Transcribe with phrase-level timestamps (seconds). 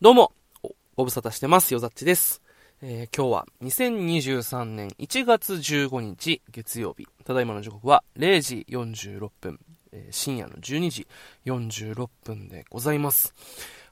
[0.00, 0.32] どうも、
[0.96, 1.72] ご無沙汰してます。
[1.72, 2.42] よざっちです。
[2.82, 7.06] えー、今日は2023年1月15日月曜日。
[7.24, 9.60] ただいまの時刻は0時46分、
[9.92, 11.06] えー、深夜の12時
[11.46, 13.32] 46分でございます。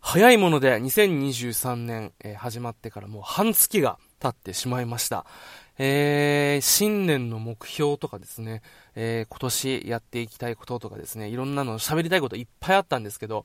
[0.00, 5.24] 早いもので2023年、えー、始まってからもう半月が経ってしまいました。
[5.78, 8.62] えー、新年の目標とかですね、
[8.94, 13.44] えー、今年やっていきたいこととかですね、いろんなの喋りたいこといっぱいあったんですけど、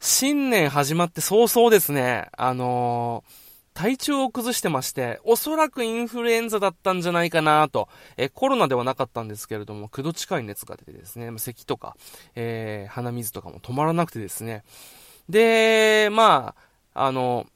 [0.00, 11.96] 新年始まって早々ですね、あのー体調を崩してまして、おそらくインフルエンザだったんじゃないかなと、えコロナではなかったんですけれども、9度近い熱が出てですね、咳とか、
[12.36, 14.62] えー、鼻水とかも止まらなくてですね。
[15.28, 16.54] で、ま
[16.94, 17.46] あ、あの、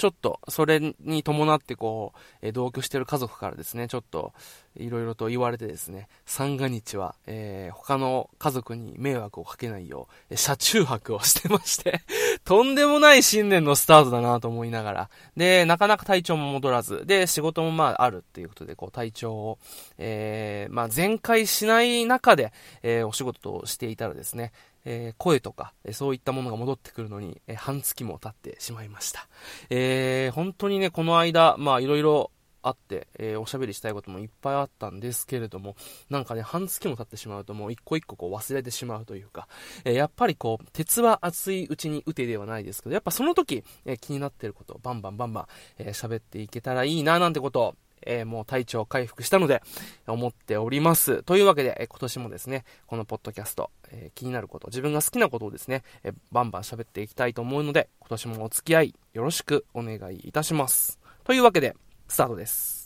[0.00, 4.32] ちょっと、それに伴ってこう、え同居してる家族からですね、ちょっと、
[4.78, 12.00] いろいろと言われてですね、三が日は、えー、他の家族に迷惑をかけないよう、車中泊をしてまして
[12.46, 19.58] とんでもない新年のスタートだなと思いながら、で、なかなか体調も戻らず、で、仕事もまああるっていうことで、こう、体調を、
[19.98, 24.52] えー、まあ全開しない中で、えー、お仕事をしていたらですね、
[24.84, 29.28] えー、声とか、えそういったものが戻ってくるのに、え半月も経ってしまいました。
[29.70, 32.30] えー、本当にね、この間、まあいろいろ
[32.62, 35.76] あって、えー、おしゃべりしたいこともいっぱいあったんですけれども、
[36.08, 39.48] なんかね、半月も経ってしまうともう一個一個こう忘れてしまうというか、
[39.84, 45.46] えー、やっぱりこう、鉄は熱いうちに打てではないですけど、やっぱその時、えー、気になってることをバンバンバンバン、
[45.78, 47.74] え喋っていけたらいいななんてことを、
[48.06, 49.62] えー、もう体調回復したので、
[50.06, 51.22] 思っております。
[51.22, 60.98] というわけで、えー、今年もですね、このポッドキャスト、えー、気になること、自分が好きなことをですね、えバンバン喋っていきたいと思うので、今年もお付き合いよろしくお願いいたします。
[61.24, 61.76] というわけで、
[62.08, 62.79] スタートです。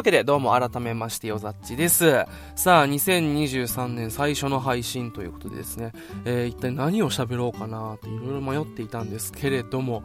[0.00, 2.24] わけで、どうも改めまして、よざっちです。
[2.56, 5.92] さあ、2023年最初の配信ということでですね、
[6.24, 10.02] えー、一体何を喋ろうかなっていろいろ迷っていたんですけれども、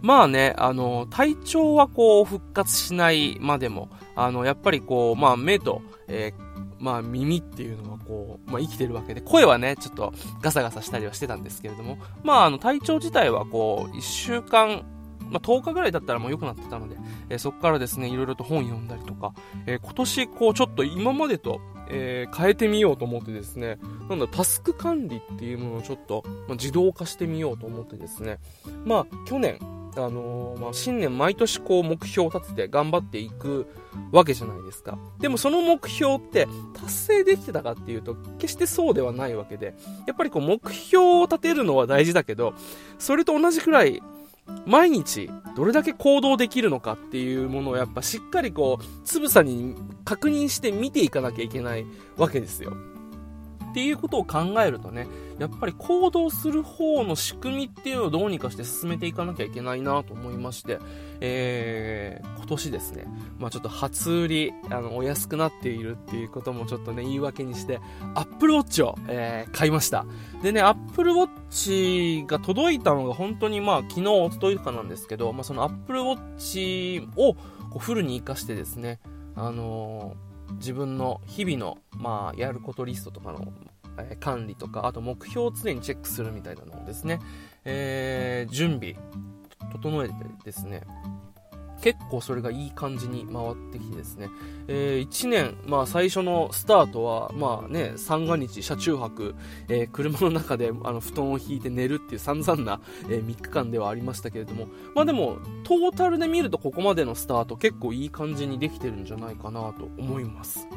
[0.00, 14.84] まあね、あの、体調はこう、復活しないまでも、あの、やっぱりこう、まあ、目と、えーまあ耳っていうのはこう、まあ生きてるわけで、声はね、ちょっとガサガサしたりはしてたんですけれども、まああの体調自体はこう、一週間
[15.32, 16.96] まあ、10日ぐらいだったらもう良くなってたので、
[17.30, 19.32] えー、そこからですね、いろいろと本読んだりとか、
[19.66, 23.78] えー、今年こうちょっと今までと、え、変えてみようと思ってですね、
[24.08, 28.38] なんだ、タスク管理っていうものをちょっと、まあ、自動化してみようと思ってですね、
[28.84, 29.58] まあ、去年、
[29.96, 33.66] あのー、まあ、新年毎年こう目標を立てて頑張っていく
[34.10, 34.98] わけじゃないですか。
[35.20, 39.74] でもその目標って達成できてたかっていうと決してそうではないわけで、
[40.06, 42.54] やっぱりこう目標を立てるのは大事だけど、
[42.98, 44.02] それと同じくらい
[44.66, 51.86] 毎日どれだけ行動できるのかっていうものをやっぱしっかりこう、つぶさに確認して見ていかなきゃいけない
[52.16, 52.72] わけですよ。
[53.72, 55.06] っていうことを考えるとね、
[55.38, 60.78] やっぱり行動する方の仕組みっていうのをどうにかして進めていかなきゃいけないなと思いまして、
[61.20, 63.06] えー、今年ですね、
[63.38, 67.80] まあちょっと初売り、あの、お安くなっているっていうこともちょっとね、言い訳にして、
[68.14, 70.04] Apple Watch を、えー、買いました。
[70.42, 77.40] でね、Apple Watch が届いたのが本当にまあ昨日、おとといかなんですけど、まあその Apple Watch をこ
[77.76, 79.00] うフルに活かしてですね、
[79.34, 83.52] あのー自分の日々の、まあ、やることリストとかの、
[83.98, 87.20] えー、管理とか、あと目標を常にチェックするみたいなのをですね、
[87.64, 88.96] えー、準備、
[89.72, 90.14] 整えて
[90.44, 90.82] ですね、
[91.82, 94.28] 結構それがいい感じに回ってきてですね、
[94.68, 99.34] えー、1年、まあ最初のスタートは、まあね、三が日、車中泊、
[99.68, 110.68] えー、車の中であの布団を引いて寝るっていう散々な、えー、3日間ではありましたけれども、まあでも、トータルで見るとここまでのスタート結構いい感じにできてるんじゃないかなと思います。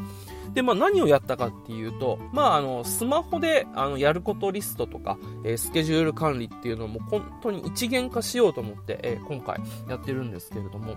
[0.54, 9.60] で、まあ何をやったかっていうと、まああの、スマホであのやることリストとか、えー、スケジュール管理っていうのも本当に一元化しようと思って、えー、今回
[9.90, 10.96] やってるんですけれども、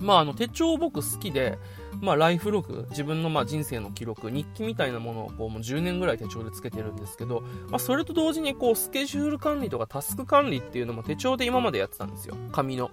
[0.00, 1.58] まああの手帳僕好きで、
[2.00, 12.36] まあライフログ、自分のまあ人生の記録、日記みたいなものをこうもう10年ぐらい手帳でつけてるんですけど、まあそれと同時にこうスケジュール管理とかタスク管理っていうのも手帳で今までやってたんですよ。
[12.52, 12.90] 紙の。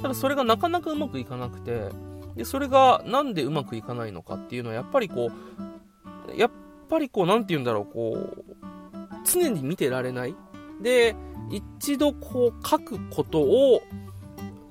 [0.00, 1.88] ただそれがなかなかうまくいかなくて、
[2.36, 5.30] で、それがなんでうまくいかないのかっていうのは、やっぱりこ
[6.28, 6.50] う、やっ
[6.88, 8.54] ぱりこう、何て言うんだろう、こう、
[9.24, 10.34] 常に見てられない。
[10.82, 11.16] で、
[11.50, 13.82] 一度こう書くことを、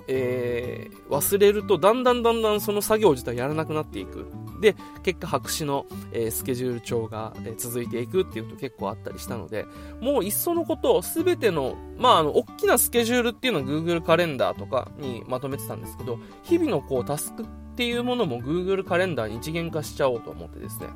[0.07, 4.27] えー、忘れると、だんだんだんだんその作業自体やらなくなっていく。
[4.63, 9.65] で、結果白紙の、えー、スケジュール帳が、えー、続いていくっていうと結構あったりしたので、
[9.99, 17.45] もういっそのこと、すべての、まあ、あの、大きなスケジュールっていうのは Google カレンダーとかにまとめてたんですけど、日々のこう、タスクっ
[17.75, 20.87] ていうものも Google カレンダーに一元化しちゃおうと思ってですね、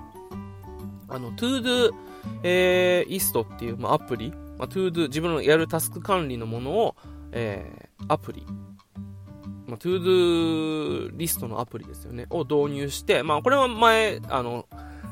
[1.10, 1.92] あの、ToDo、
[2.44, 6.96] えー、イストっていう、まあ、アプリ、まあ、ToDo、自分のやるタスク管理のものを、
[7.34, 8.46] えー、アプリ、
[9.68, 14.66] まあ、 ToDo リストのアプリですよね、を導入して、まあ、これは前、あの、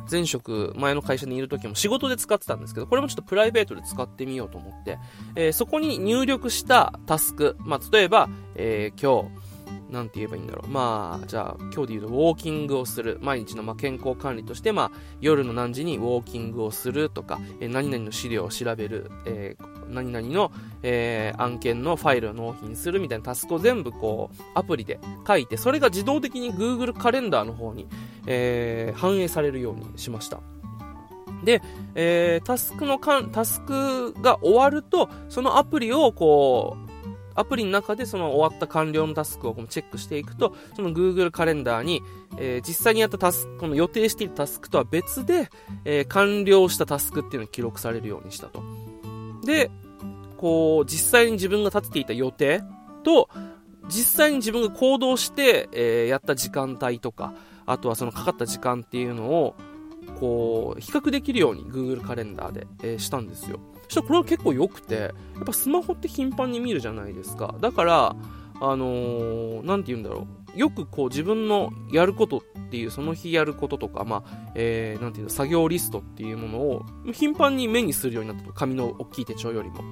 [0.10, 4.98] 前職、前の会社にいる時も仕事で使ってたんですけど、これもちょっとプライベートで使ってみようと思って、
[5.36, 9.44] えー、そこに入力したタスク、まあ、例えば、えー、今日、
[9.90, 10.70] なんて言えばいいんだろう。
[10.70, 13.20] まあ、じゃあ、今日で言うと、ウォーキングをする。
[13.22, 20.52] 毎日のま健康管理として、まあ、夜の何時にウォーキングをするとか、え、何々の資料を調べる、えー、何々の、
[20.82, 27.88] えー、案件のファイルを納品するみたいなタスクを全部こう、アプリで書いて、それが自動的に Google カレンダーの方に、
[28.26, 30.40] えー、反映されるようにしました。
[31.44, 31.62] で、
[31.94, 36.94] えー、タスクのかん、タスクが終わると、そのアプリをこう、
[37.36, 42.02] アプリの中でその終わった完了のタスクをチェックしていくと、その Google カレンダーに、
[42.38, 45.50] えー、実際にやったタスク、この予定しているタスクとは別で、
[45.84, 48.64] えー、完了したタスクっていうのが記録されるようにしたと。
[49.44, 49.70] で、
[50.38, 52.64] こう、実際に自分が立てていた予定
[53.04, 53.30] と、
[53.88, 57.34] 実際に自分が行動して、えー、やった時間帯とか、
[57.66, 59.56] あとはそのかかった時間っていうのを、
[60.20, 63.60] こう、比較できるように Google カレンダーで、えー、したんですよ。
[63.88, 65.10] そしたらこれは結構良くて、や
[65.42, 67.56] っぱスマホって頻繁に見るじゃないですか。
[67.60, 68.16] だから、
[68.62, 70.60] あのー、なんて言うんだろう。
[70.60, 78.54] よくこう自分のやることっていう、その日やることとか、まあ、えー、なんていうの、作業リストっていうものを頻繁に目にするようになったと。
[78.54, 79.84] 紙の大きい手帳よりも。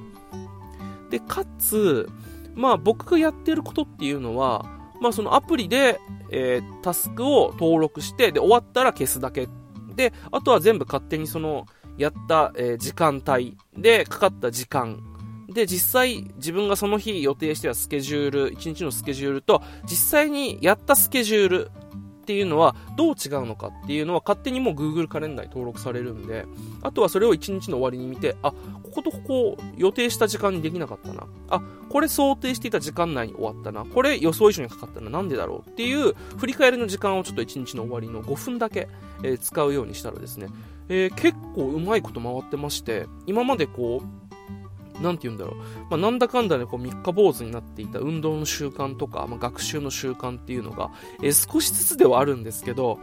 [1.10, 2.10] で、かつ、
[2.56, 4.66] まあ僕がやってることっていうのは、
[5.02, 6.00] まあそのアプリで、
[6.30, 9.50] えー、タスクを登録して、で、終わったら消すだけ。
[9.96, 11.66] で、あとは全部勝手にその、
[11.98, 13.58] やった、時間帯。
[13.78, 15.04] でかかった時間。
[15.50, 21.72] で実際自分がその日予定してたスケジュール1日のスケジュールと実際にやったスケジュール
[22.24, 26.46] っていうのはどう違うのかっていうのは勝手にもう Google カレンダーに登録されるんで
[26.82, 31.28] あとはそれを1日の終わりに見てあこことここ予定した時間にできなかったな。
[31.50, 33.86] あこれ想定していた時間内に終わったな。
[33.86, 35.10] これ予想以上にかかったな。
[35.10, 38.88] なんでだろうっていう振り返りの時間をちょっと1日の終わりの5分だけ、
[39.24, 40.48] え、使うようにしたらですね
[40.90, 45.56] えー、結構うまいこと回ってまして、今までこう、なんて言うんだろう、
[45.90, 50.92] まあ、なんだかんだでこう三日坊主になっていた運動の習慣とか、まあ、学習の習慣っていうのが、
[51.22, 53.00] えー、少しずつではあるんですけど、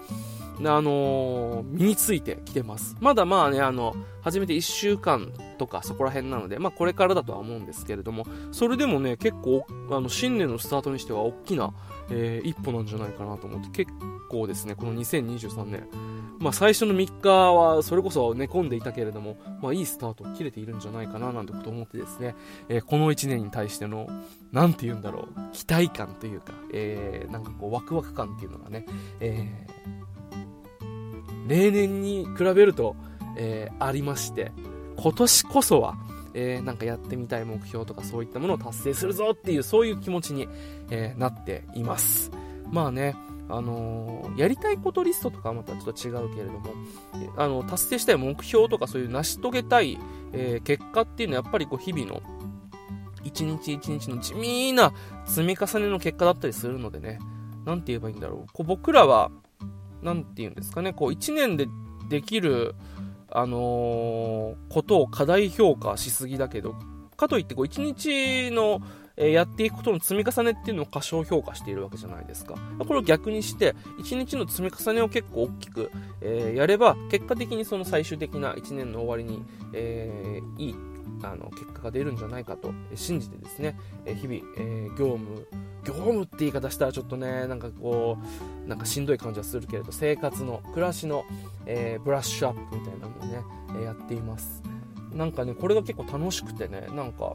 [0.59, 2.97] あのー、身についてきてます。
[3.01, 11.73] まだまあね、あの、初めて1週間とかそこら辺なので、まあこれからだとは思うんですけれども、それでもね、結構、あの、新年のスタートにしては大きな、
[12.11, 13.93] えー、一歩なんじゃないかなと思って、結
[14.29, 15.89] 構ですね、この2023年、
[16.41, 22.35] まあ、最初の3日はそれこそ寝込んでいたけれども、まあ、いいスタートを切れているんじゃないかななんてことを思ってですね、
[22.71, 24.09] えー、この1年に対しての、
[24.51, 28.87] なんて言うんだろう、期待感というか、えー、なんかこう、ワクワク感っていうのがね、
[29.21, 30.10] えー、
[31.51, 32.95] 例年に比べると、
[33.37, 34.53] えー、ありまして、
[34.97, 35.97] 今年こそは、
[36.33, 40.49] えー、なんかやってみたい目標とかそういったものを達成するぞっていう、そういう気持ちに、
[40.91, 42.31] えー、なっています。
[42.71, 43.17] まあね、
[43.49, 46.73] あのー、やりたいことリストとかはまたちょっと違うけれども、
[47.37, 49.99] あの、達成したい目標とかそういう成し遂げたい、
[50.33, 52.23] え、結果っていうのはやっぱりこう日々の
[53.25, 54.93] 一日一日の地味な
[55.27, 57.19] 積み重ねの結果だったりするのでね、
[57.65, 58.53] なんて言えばいいんだろう。
[58.53, 59.33] こう僕らは、
[60.03, 61.69] なんて言うんですかね、こう一年で
[62.09, 62.75] できる、
[63.31, 66.75] あのー、ことを過大評価しすぎだけど、
[67.17, 68.81] かといってこう一日の
[69.23, 72.55] えやっていくことの積み重ねっていうのを過小評価しているわけじゃないですか。
[72.79, 75.91] これを逆にして、1日の積み重ねを結構大きく、
[76.23, 80.75] えー、やれば、結果的にその最終的な1年の終わりに、えー、いい
[81.23, 85.47] あの結果が出るんじゃないかと信じてですね、え日々、えー、業務、
[85.85, 88.19] 業務って言い方したらちょっとね、なんかこ
[88.67, 91.25] う、なんかしんどい感じはするけれど、生活の、暮らしの、
[91.67, 93.43] えー、ブラッシュアップみたいなのをね、
[93.81, 94.63] えやっています。
[95.13, 97.35] なんかね、これが結構楽しくてね、なんか、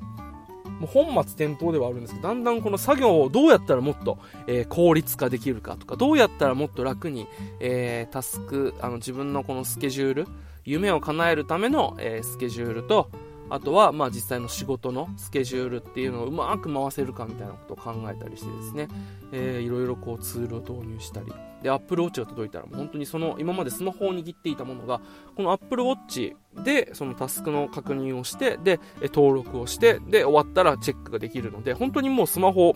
[0.79, 7.27] もう本末転倒ではあるんですけど、だんだんこの作業をどうやったらもっと、えー、効率化できるかとか、どうやったらもっと楽に、
[7.59, 10.27] えー、タスク、あの自分のこのスケジュール、
[10.65, 13.09] 夢を叶えるための、えー、スケジュールと、
[13.49, 18.87] あとは、まあ実際の仕事のスケジュールっていうのをうまく回せるかみたいなことを考えたりしてですね、
[19.31, 25.01] えー、いろいろこうツールを導入したり、で、Apple Watch が届いたらもう本当にその今までスマホを握っていたものが、
[25.35, 32.75] この Apple Watch でそのタスクの確認をして、で、登録をして、で、終わったらチェックができるので、本当にもうスマホ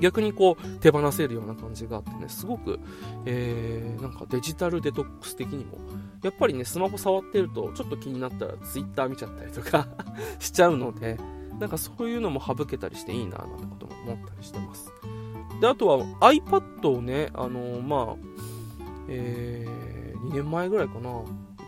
[0.00, 2.80] 逆にこう手放せるような感じがあってね、すごく、
[3.24, 5.78] えー、なんかデジタルデトックス的にも、
[6.22, 9.88] やっぱりね、スマホ触ってると、ちょっと気になったら Twitter 見ちゃったりとか
[10.38, 11.18] しちゃうので、
[11.58, 14.92] なんかそういうのも省けたりしていいな、なんてことも思ったりしてます。
[15.60, 18.16] で、あとは iPad をね、あのー、まあ、
[19.08, 21.10] えー、2年前ぐらいかな、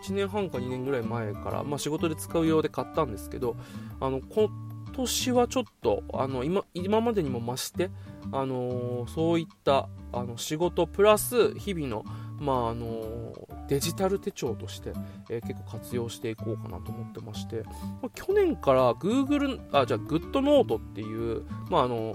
[0.04, 3.56] 1年半か2年ぐらい前から、まあ、仕事で使う用で買ったんですけど、
[4.00, 4.48] あの、今
[4.94, 7.90] 年はちょっと、あの、今、今までにも増して、
[8.32, 12.04] あのー、そういったあの仕事プラス日々の、
[12.38, 14.92] まああのー、デジタル手帳として、
[15.28, 17.62] えー、結構活用していこうかなと思ってまして、
[18.02, 22.14] まあ、去年から Google あじゃあ GoodNote っていう、まああの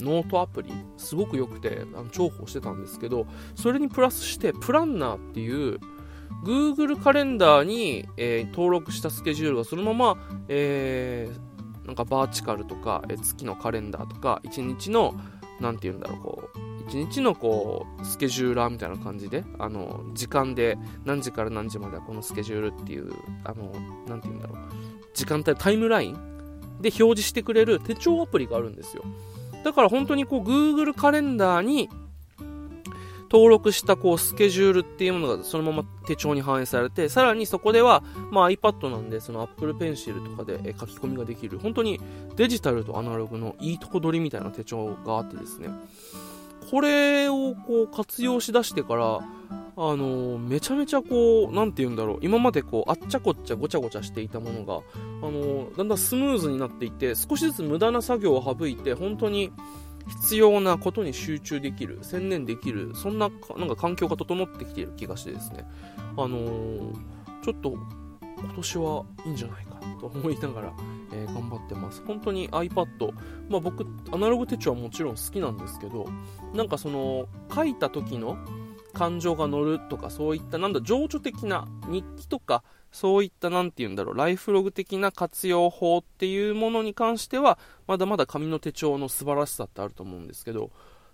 [0.00, 5.78] ノートアプリすごく良くてあの重宝してたんですけどそれにプラスしてプランナーっていう
[6.44, 10.16] Google カレンダーに、えー、登録したスケジュールがそのまま、
[10.48, 11.40] えー、
[11.96, 15.14] なんかバーチカルとか、え月のカレンダーとか、1日の、
[15.60, 20.76] なんて言うんだろう、こう、1日のこう、スケジューラーみたいな感じで、あの、時間で
[21.06, 23.10] 何時から何時まではこのスケジュールっていう、
[23.44, 23.72] あの、
[24.06, 24.58] なんて言うんだろう、
[25.14, 26.14] 時間帯、タイムライン
[26.82, 29.02] で表示してくれる手帳アプリがあるんですよ。
[29.64, 31.88] だから本当にこう、Google カレンダーに、
[33.30, 42.00] 登録したこうスケジュールっていうものがそのまま手帳に反映されて、さらにそこでは、まあ、iPad なんで、その Apple Pencil とかで書き込みができる、本当に
[42.36, 45.68] デジタルとアナログのいいとこ取りみたいな手帳があってですね、
[46.70, 49.20] これをこう活用しだしてから、
[49.78, 54.80] あのめちゃめちゃこう、なんて言うんだろう、今までこう、あっちゃこっちゃごちゃごちゃしていたものが、
[55.22, 59.52] あのだんだんスムーズになっていて、少しずつ無駄な作業を省いて、本当に、
[60.08, 65.64] 必要なことに集中できる、専念できる、そんななんか環境が整ってきている気がしてですね、
[66.16, 66.92] あのー、
[67.42, 67.76] ちょっと
[68.38, 70.72] 今年はいいんじゃないかと思いながら、
[71.12, 72.02] えー、頑張ってます。
[72.06, 73.12] 本当に iPad、
[73.48, 76.08] まあ僕、アナログ手帳はもちろん好きなんですけど、
[76.54, 78.36] なんかその、書いた時の
[78.96, 90.70] 感情が乗るとか、そういった、なんだ、情緒的な日記とか、そういった何て言うんだろう、ライフログ的な活用法っていうものに関しては、まだまだ紙の手帳の素晴らしさってあると思うんですけど、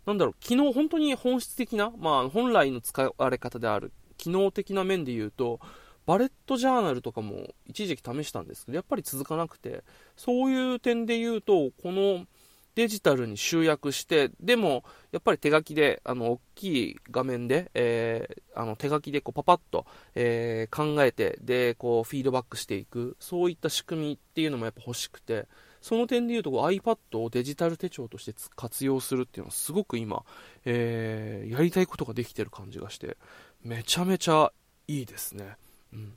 [0.07, 5.59] なんだろう、昨日本当に本質的な、まあ本来の使われ方である、機能的な面で言うと、
[6.07, 9.83] バレットジャーナルとかも一時期試したんですけど、やっぱり続かなくて、
[10.17, 12.27] そういう点で言うと、この
[12.75, 25.47] デジタルに集約して、でも、やっぱり手書きで、あの、大きい画面で、えー、あの、手書きでこうパパッと、えー、考えて、で、こう、フィードバックしていく、そういった仕組みっていうのもやっぱ欲しくて、
[25.83, 30.25] その点で言うと、iPad をデジタル手帳として活用するっていうのはすごく今、
[30.65, 33.17] えー、やりたいことができてる感じがして、
[33.63, 34.53] めちゃめちゃ
[34.87, 35.57] いいですね。
[35.93, 36.17] うん。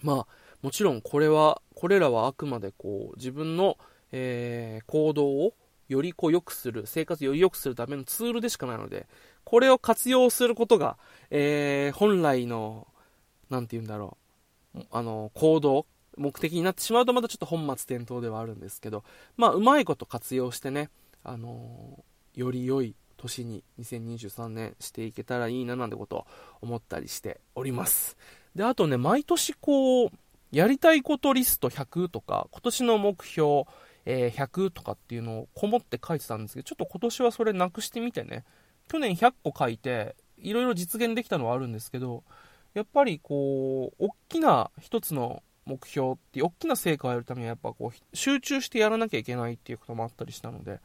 [0.00, 0.26] まあ、
[0.62, 3.78] もちろんこれは、これらはあくまでこう、自分の、
[4.12, 5.54] えー、行動を
[5.88, 9.06] よりこう良くする、生活をより良くするためのツールでしかないので、
[9.44, 10.98] これを活用することが、
[11.30, 12.86] えー、本来の、
[13.50, 14.16] なんて言うんだろ
[14.74, 19.04] う、あの、行動、目的になってしまうとまたちょっと本末転倒ではあるんですけど、
[19.36, 20.90] まあ、うまいこと活用してね、
[21.24, 26.26] あのー、より良い年に2023年していけたらいいななんてことを
[26.60, 28.16] 思ったりしております。
[28.54, 30.10] で、あとね、毎年こう、
[30.50, 33.64] やりたいことリスト100とか、今年の目標、
[34.10, 38.44] えー、100とかっていうのをこもって書いてたんですけど、ちょっと今年はそれなくしてみてね、
[38.88, 42.24] 去年100個書いて、いろいろ実現できたのはあるんですけど、
[42.72, 50.80] やっぱりこう、大きな一つの目標って、大きな成果をやるためにはやっぱこう、集中してやらなきゃいけないっていうこともあったりしたので、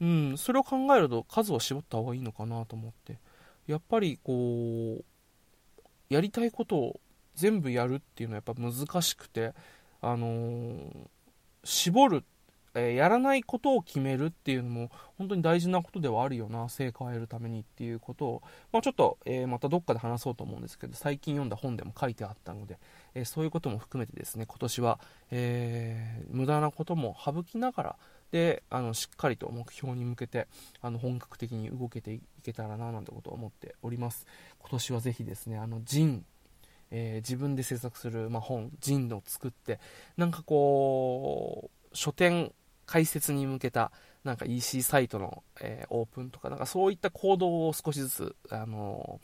[0.00, 3.18] うん、それを考えると数を絞った方がいいのかなと思って、
[3.68, 5.04] やっぱりこう、
[6.12, 7.00] やりたいことを
[7.36, 9.54] 全部やるっていうのはやっぱ難しくて、
[10.00, 10.90] あのー、
[11.62, 12.22] 絞るっ
[12.74, 22.78] えー、やらないことを決めるっていうのも本当に大事なことではあるよな成果を得るためにっていうことを、まあ、ちょっと、えー、またどっかで話そうと思うんですけど最近読んだ本でも書いてあったので、
[23.14, 27.96] えー、そういうことも含めてですね今年は、え無駄なことも省きながら
[28.30, 30.48] であのしっかりと目標に向けて
[30.82, 34.26] あの本格的に動けていけたらななんてことを思っております。
[34.60, 36.24] 今年はぜひですねあのジン
[36.90, 39.78] え、自分で制作する、まあ、本、ジンを作って、
[40.16, 42.52] なんかこう、書店
[42.86, 43.90] 解説に向けた
[44.22, 49.20] なんか EC サイトの、えー、オープンとか、なんかそういった行動を少しずつ、あの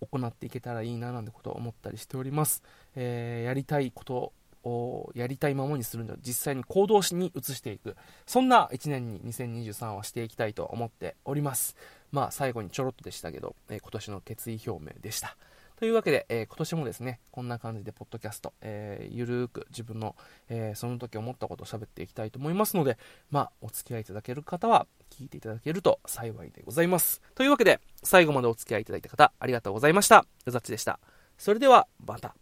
[0.00, 2.62] ー、行っていけたらいいななんてことを思ったりしております。
[2.94, 4.32] えー、やりたいこと
[4.64, 7.96] をやりたいままにするんで実際に行動しに移していく。
[8.26, 11.76] そんな1年に2023はしていきたいと思っております。
[12.12, 15.36] まあ最後にちょろっとでしたけど、え今年の決意表明でした。
[15.80, 20.14] というわけで、えー、今年もですね、こんな感じで、ポッドキャスト、えー、ゆるーく自分の、
[20.50, 22.98] えー、その時思ったことを喋っていきたいと思いますので、
[23.30, 27.22] まあ、お付き合いいただける方は、聞いていただけると幸いでございます。
[27.34, 30.26] というわけで、最後までお付き合いいただいた方、ありがとうございました。
[30.44, 31.00] うざっちでした。
[31.38, 32.34] それでは、また。